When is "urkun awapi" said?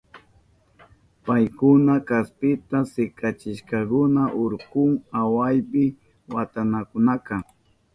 4.43-5.85